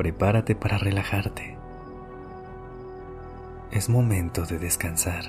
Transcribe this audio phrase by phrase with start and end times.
[0.00, 1.58] Prepárate para relajarte.
[3.70, 5.24] Es momento de descansar.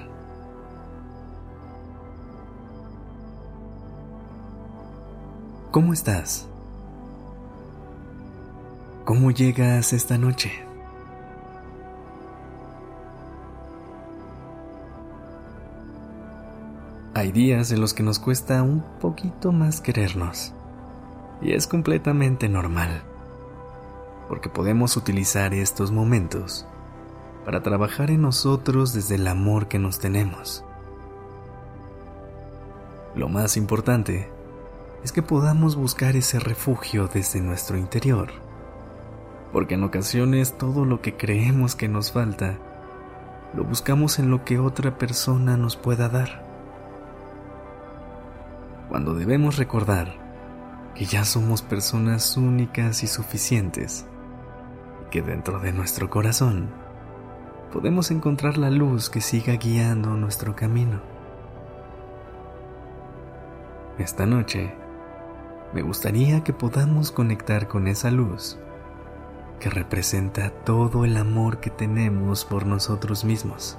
[5.72, 6.48] ¿Cómo estás?
[9.04, 10.54] ¿Cómo llegas esta noche?
[17.14, 20.54] Hay días en los que nos cuesta un poquito más querernos.
[21.42, 23.11] Y es completamente normal.
[24.32, 26.66] Porque podemos utilizar estos momentos
[27.44, 30.64] para trabajar en nosotros desde el amor que nos tenemos.
[33.14, 34.30] Lo más importante
[35.04, 38.30] es que podamos buscar ese refugio desde nuestro interior.
[39.52, 42.58] Porque en ocasiones todo lo que creemos que nos falta,
[43.54, 46.50] lo buscamos en lo que otra persona nos pueda dar
[48.88, 50.16] cuando debemos recordar
[50.96, 54.06] que ya somos personas únicas y suficientes
[55.12, 56.70] que dentro de nuestro corazón
[57.72, 61.02] podemos encontrar la luz que siga guiando nuestro camino.
[64.00, 64.74] Esta noche
[65.74, 68.58] me gustaría que podamos conectar con esa luz
[69.60, 73.78] que representa todo el amor que tenemos por nosotros mismos.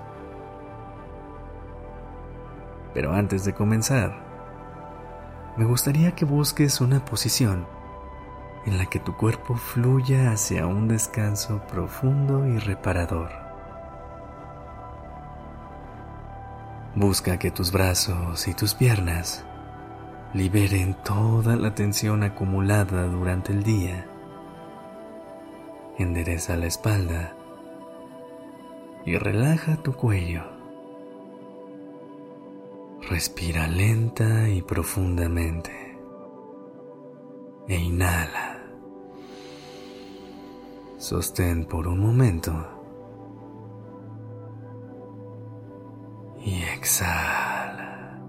[2.94, 4.22] Pero antes de comenzar,
[5.56, 7.67] me gustaría que busques una posición
[8.66, 13.30] en la que tu cuerpo fluya hacia un descanso profundo y reparador.
[16.94, 19.45] Busca que tus brazos y tus piernas
[20.34, 24.06] liberen toda la tensión acumulada durante el día.
[25.98, 27.34] Endereza la espalda
[29.05, 30.44] y relaja tu cuello.
[33.08, 35.73] Respira lenta y profundamente.
[37.68, 38.42] E inhala.
[41.02, 42.52] Sostén por un momento.
[46.45, 48.23] Y exhala.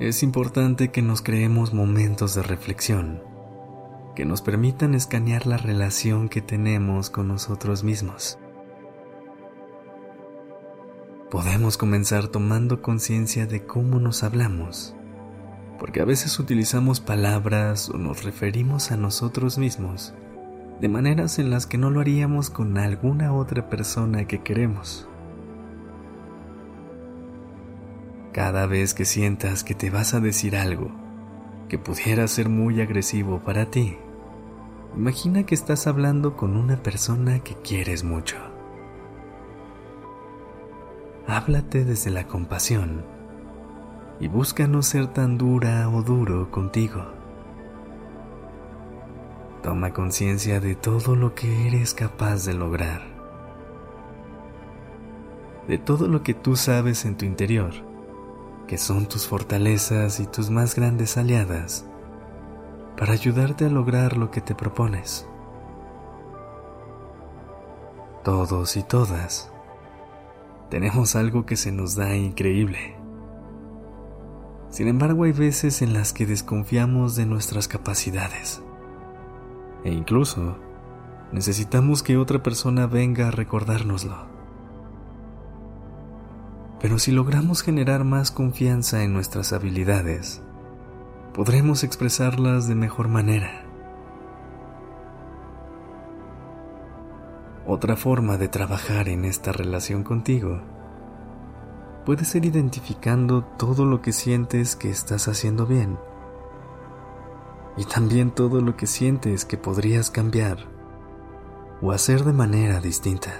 [0.00, 3.22] Es importante que nos creemos momentos de reflexión
[4.16, 8.36] que nos permitan escanear la relación que tenemos con nosotros mismos
[11.30, 14.94] podemos comenzar tomando conciencia de cómo nos hablamos,
[15.78, 20.14] porque a veces utilizamos palabras o nos referimos a nosotros mismos
[20.80, 25.08] de maneras en las que no lo haríamos con alguna otra persona que queremos.
[28.32, 30.92] Cada vez que sientas que te vas a decir algo
[31.68, 33.96] que pudiera ser muy agresivo para ti,
[34.96, 38.36] imagina que estás hablando con una persona que quieres mucho
[41.28, 43.04] háblate desde la compasión
[44.20, 47.04] y busca no ser tan dura o duro contigo.
[49.62, 53.02] Toma conciencia de todo lo que eres capaz de lograr,
[55.66, 57.72] de todo lo que tú sabes en tu interior,
[58.66, 61.86] que son tus fortalezas y tus más grandes aliadas,
[62.96, 65.28] para ayudarte a lograr lo que te propones.
[68.24, 69.52] Todos y todas
[70.70, 72.97] tenemos algo que se nos da increíble.
[74.70, 78.62] Sin embargo, hay veces en las que desconfiamos de nuestras capacidades.
[79.84, 80.56] E incluso
[81.32, 84.26] necesitamos que otra persona venga a recordárnoslo.
[86.80, 90.42] Pero si logramos generar más confianza en nuestras habilidades,
[91.32, 93.64] podremos expresarlas de mejor manera.
[97.66, 100.60] Otra forma de trabajar en esta relación contigo
[102.08, 105.98] puede ser identificando todo lo que sientes que estás haciendo bien
[107.76, 110.56] y también todo lo que sientes que podrías cambiar
[111.82, 113.34] o hacer de manera distinta.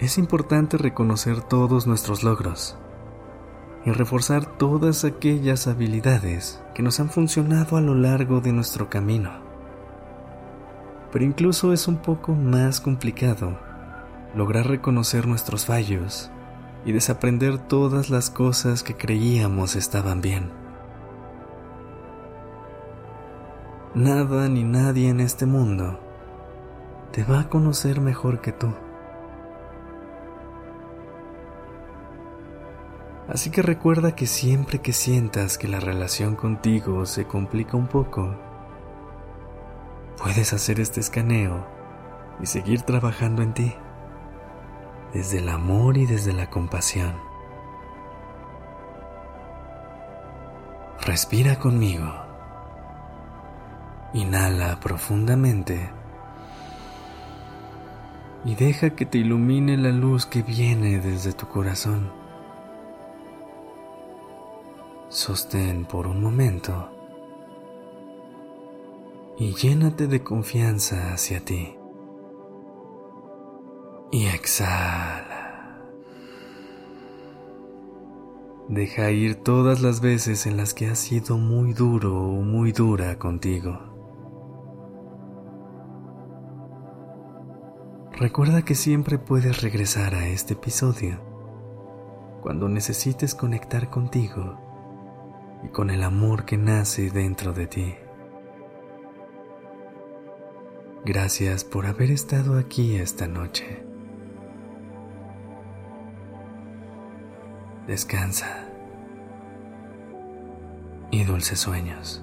[0.00, 2.76] Es importante reconocer todos nuestros logros
[3.84, 9.30] y reforzar todas aquellas habilidades que nos han funcionado a lo largo de nuestro camino
[11.12, 13.71] pero incluso es un poco más complicado
[14.34, 16.30] lograr reconocer nuestros fallos
[16.84, 20.62] y desaprender todas las cosas que creíamos estaban bien.
[23.94, 26.00] nada ni nadie en este mundo
[27.12, 28.72] te va a conocer mejor que tú.
[33.28, 38.34] Así que recuerda que siempre que sientas que la relación contigo se complica un poco,
[40.22, 41.66] puedes hacer este escaneo
[42.40, 43.74] y seguir trabajando en ti,
[45.12, 47.14] desde el amor y desde la compasión.
[51.04, 52.10] Respira conmigo.
[54.14, 55.90] Inhala profundamente
[58.44, 62.12] y deja que te ilumine la luz que viene desde tu corazón.
[65.08, 66.88] Sostén por un momento
[69.38, 71.76] y llénate de confianza hacia ti.
[74.14, 75.78] Y exhala.
[78.68, 83.18] Deja ir todas las veces en las que has sido muy duro o muy dura
[83.18, 83.80] contigo.
[88.12, 91.18] Recuerda que siempre puedes regresar a este episodio
[92.42, 94.58] cuando necesites conectar contigo
[95.64, 97.94] y con el amor que nace dentro de ti.
[101.06, 103.91] Gracias por haber estado aquí esta noche.
[107.86, 108.64] Descansa
[111.10, 112.22] y dulces sueños.